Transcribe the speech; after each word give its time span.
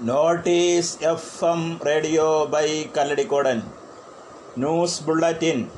Notice 0.00 0.96
F 1.02 1.44
M 1.44 1.80
radio 1.86 2.44
by 2.44 2.84
Kalladikkodan. 2.96 3.62
News 4.58 5.02
bulletin. 5.02 5.68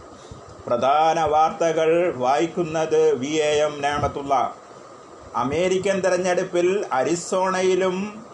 പ്രധാന 0.66 1.20
വാർത്തകൾ 1.20 2.14
വായിക്കുന്നത് 2.16 3.14
V 3.14 3.26
A 3.26 3.54
M 3.64 3.80
Namathulla. 3.80 4.54
American 5.36 6.00
തെരഞ്ഞെടുപ്പിൽ 6.00 6.86
അരിസോണയിലും 6.92 8.24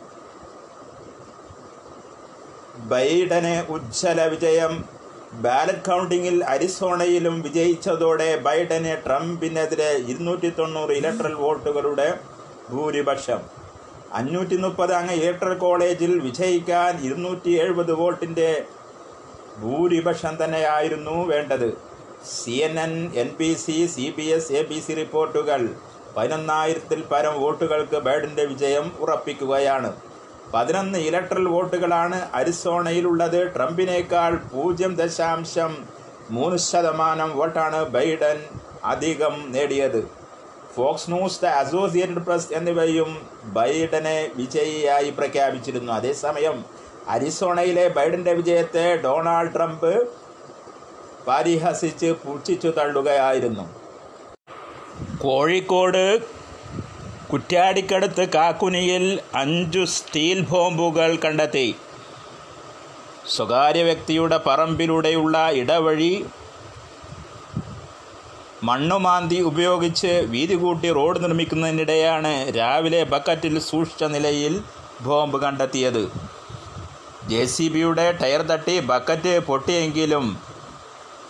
ബൈഡന് 2.77 3.73
ഉജ്ജ്വല 3.73 4.25
വിജയം. 4.25 4.85
ബാലറ്റ് 5.33 5.91
കൗണ്ടിങ്ങിൽ 5.91 6.45
അരിസോണയിലും 6.45 7.43
വിജയിച്ചതോടെ 7.43 8.37
ബൈഡന് 8.37 9.07
ട്രംപിനെതിരെ 9.07 9.91
ഇരുന്നൂറ്റി 9.91 10.51
തൊണ്ണൂറ് 10.51 10.91
ഇലക്ട്രൽ 10.91 11.35
വോട്ടുകളുടെ 11.35 12.19
ഭൂരിപക്ഷം. 12.71 13.64
അഞ്ഞൂറ്റി 14.19 14.57
മുപ്പത് 14.57 14.93
അംഗ 14.93 15.11
ഏട്ടർ 15.11 15.53
കോളേജിൽ 15.59 16.13
വിജയിക്കാൻ 16.19 17.01
ഇരുന്നൂറ്റി 17.07 17.53
എഴുപത് 17.63 17.93
വോട്ടിന്റെ 17.93 18.65
ഭൂരിപക്ഷം 19.63 20.45
തന്നെയായിരുന്നു 20.45 21.27
വേണ്ടത്. 21.27 21.69
C 22.37 22.51
N 22.51 22.81
N 22.81 23.13
N 23.23 23.31
B 23.39 23.55
C 23.55 23.87
C 23.95 24.15
B 24.17 24.27
S 24.37 24.53
A 24.53 24.63
B 24.63 24.79
C 24.81 24.93
റിപ്പോർട്ടുകൾ. 24.95 25.63
പതിനൊന്നായിരത്തിൽ 26.17 27.03
പരം 27.03 27.41
വോട്ടുകൾക്ക് 27.41 27.97
ബൈഡന്റെ 27.97 28.45
വിജയം 28.45 28.93
ഉറപ്പിക്കുകയാണ്. 29.01 29.93
പതിനൊന്ന് 30.55 30.99
ഇലക്ട്രൽ 30.99 31.47
വോട്ടുകളാണ് 31.49 32.19
അരിസോണയിലുള്ളത്. 32.41 33.41
ട്രംപിനേക്കാൾ 33.55 34.35
പൂജ്യം 34.53 34.95
ദശാംശം 34.95 35.73
മൂന്ന് 36.31 36.59
ശതമാനം 36.59 37.39
വോട്ടാണ് 37.39 37.81
ബൈഡൻ 37.97 38.39
അധികം 38.85 39.35
നേടിയത്. 39.53 40.24
Fox 40.77 41.11
News 41.11 41.41
the 41.43 41.47
Associated 41.47 42.25
Press 42.27 42.53
എന്നിവയും 42.53 43.11
ബൈഡനെ 43.45 44.31
വിജയിയായി 44.37 45.11
പ്രഖ്യാപിച്ചിരുന്നു. 45.11 45.93
അതേസമയം 45.93 46.65
അരിസോണയിലെ 47.09 47.89
ബൈഡന്റെ 47.89 48.33
വിജയത്തെ 48.33 48.97
ഡൊണാൾഡ് 48.97 49.55
ട്രംപ് 49.55 49.93
പരിഹസിച്ച് 51.29 52.07
പുച്ഛിച്ചു 52.07 52.69
തള്ളുകയായിരുന്നു. 52.69 53.65
കോഴിക്കോട് 55.19 56.21
കുറ്റാടിക്കടുത്ത് 57.33 58.29
കാക്കുനിയിൽ 58.29 59.21
അഞ്ചു 59.35 59.85
സ്റ്റീൽ 59.85 60.41
ബോംബുകൾ 60.51 61.17
കണ്ടെത്തി. 61.17 61.75
സ്വകാര്യ 63.29 63.83
വ്യക്തിയുടെ 63.83 64.41
പറമ്പിലൂടെയുള്ള 64.47 65.49
ഇടവഴി 65.51 66.25
മണ്ണുമാന്തി 68.63 69.41
ഉപയോഗിച്ച് 69.41 70.27
വീതി 70.29 70.55
കൂട്ടി 70.55 70.93
റോഡ് 70.93 71.23
നിർമ്മിക്കുന്നതിനിടെയാണ് 71.23 72.57
രാവിലെ 72.57 73.05
ബക്കറ്റിൽ 73.05 73.59
സൂക്ഷിച്ച 73.59 74.05
നിലയിൽ 74.05 74.63
ബോംബ് 75.03 75.41
കണ്ടെത്തിയത്. 75.41 76.13
ജെ 77.31 77.45
സി 77.45 77.69
ബിയുടെ 77.69 78.13
ടയർ 78.13 78.43
തട്ടി 78.43 78.81
ബക്കറ്റ് 78.81 79.39
പൊട്ടിയെങ്കിലും 79.39 80.39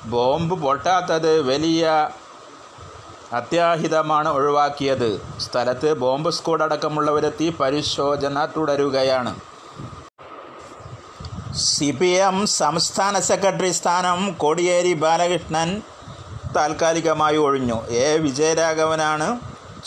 ബോംബ് 0.05 0.55
പൊട്ടാത്തത് 0.63 1.41
വലിയ 1.41 2.11
അത്യാഹിതമാണ് 3.33 4.29
ഒഴിവാക്കിയത്. 4.29 5.11
സ്ഥലത്ത് 5.41 5.95
ബോംബ് 5.95 6.31
സ്ക്വാഡ് 6.31 6.63
അടക്കമുള്ളവരെത്തി 6.63 7.49
പരിശോധന 7.61 8.47
തുടരുകയാണ്. 8.57 9.35
സി 11.55 11.91
പി 11.91 12.07
എം 12.07 12.47
സംസ്ഥാന 12.47 13.19
സെക്രട്ടറി 13.19 13.73
സ്ഥാനം 13.73 14.33
കോടിയേരി 14.33 14.95
ബാലകൃഷ്ണൻ 14.95 15.83
താൽക്കാലികമായി 16.57 17.37
ഒഴിഞ്ഞു. 17.47 17.79
എ 18.05 18.07
വിജയരാഘവനാണ് 18.27 19.29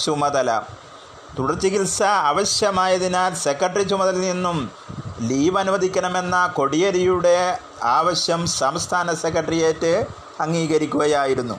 ചുമതല. 0.03 0.49
തുടർ 1.39 1.55
ചികിത്സ 1.63 1.97
ആവശ്യമായതിനാൽ 2.29 3.33
സെക്രട്ടറി 3.45 3.83
ചുമതലയിൽ 3.83 4.27
നിന്നും 4.33 4.57
ലീവ് 5.29 5.57
അനുവദിക്കണമെന്ന 5.57 6.37
കൊടിയേരിയുടെ 6.57 7.37
ആവശ്യം 7.97 8.41
സംസ്ഥാന 8.59 9.13
സെക്രട്ടേറിയറ്റ് 9.23 9.93
അംഗീകരിക്കുകയായിരുന്നു. 10.45 11.57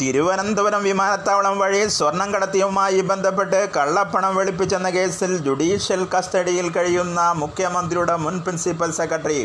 തിരുവനന്തപുരം 0.00 0.82
വിമാനത്താവളം 0.82 1.58
വഴി 1.58 1.80
സ്വർണം 1.96 2.28
കടത്തിയുമായി 2.34 3.00
ബന്ധപ്പെട്ട് 3.10 3.60
കള്ളപ്പണം 3.76 4.32
വെളുപ്പിച്ചെന്ന 4.36 4.88
കേസിൽ 4.96 5.32
ജുഡീഷ്യൽ 5.46 6.02
കസ്റ്റഡിയിൽ 6.14 6.66
കഴിയുന്ന 6.76 7.20
മുഖ്യമന്ത്രിയുടെ 7.42 8.16
മുൻ 8.24 8.36
പ്രിൻസിപ്പൽ 8.40 8.92
സെക്രട്ടറി 9.00 9.38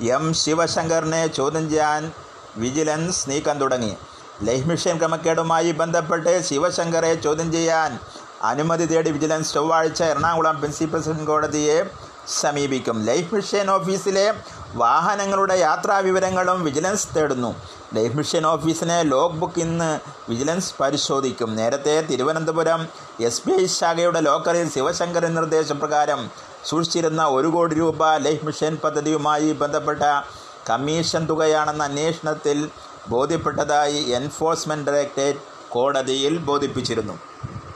എം 0.00 0.34
ശിവശങ്കറിനെ 0.34 1.26
ചോദ്യം 1.26 1.70
ചെയ്യാൻ 1.70 2.12
വിജിലൻസ് 2.56 3.30
നീക്കം 3.30 3.58
തുടങ്ങി. 3.58 3.96
ലൈഫ് 4.42 4.66
മിഷൻ 4.66 4.98
ക്രമക്കേടുമായി 4.98 5.72
ബന്ധപ്പെട്ട് 5.72 6.42
ശിവശങ്കറെ 6.42 7.14
ചോദ്യം 7.14 7.52
ചെയ്യാൻ 7.52 7.98
അനുമതി 8.42 8.84
തേടി 8.84 9.10
വിജിലൻസ് 9.10 9.54
ചൊവ്വാഴ്ച 9.54 10.02
എറണാകുളം 10.02 10.58
പ്രിൻസിപ്പൽ 10.58 11.24
കോടതിയെ 11.24 11.84
സമീപിക്കും. 12.28 13.04
ലൈഫ് 13.04 13.34
മിഷൻ 13.34 13.70
ഓഫീസിലെ 13.70 14.34
വാഹനങ്ങളുടെ 14.74 15.54
യാത്രാ 15.54 15.98
വിവരങ്ങളും 15.98 16.64
വിജിലൻസ് 16.64 17.08
തേടുന്നു. 17.16 17.54
ലൈഫ് 17.94 18.16
മിഷൻ 18.16 18.46
ഓഫീസിനെ 18.46 19.02
ലോഗ് 19.02 19.34
ബുക്ക് 19.34 19.60
ഇന്ന് 19.60 20.00
വിജിലൻസ് 20.28 20.74
പരിശോധിക്കും. 20.80 21.56
നേരത്തെ 21.56 22.00
തിരുവനന്തപുരം 22.00 22.88
എസ് 23.20 23.42
ബി 23.46 23.62
ഐ 23.62 23.66
ശാഖയുടെ 23.66 24.20
ലോക്കറിൽ 24.20 24.70
ശിവശങ്കരൻ 24.70 25.34
നിർദ്ദേശപ്രകാരം 25.34 26.30
സൂക്ഷിച്ചിരുന്ന 26.68 27.22
ഒരു 27.24 27.48
കോടി 27.48 27.74
രൂപ 27.74 28.16
ലൈഫ് 28.16 28.46
മിഷൻ 28.46 28.76
പദ്ധതിയുമായി 28.76 29.52
ബന്ധപ്പെട്ട 29.52 30.02
കമ്മീഷൻ 30.70 31.26
തുകയാണെന്ന 31.26 31.82
അന്വേഷണത്തിൽ 31.82 32.58
ബോധ്യപ്പെട്ടതായി 33.08 34.00
എൻഫോഴ്സ്മെന്റ് 34.18 34.90
ഡയറക്ടറേറ്റ് 34.90 35.40
കോടതിയിൽ 35.70 36.38
ബോധിപ്പിച്ചിരുന്നു. 36.38 37.29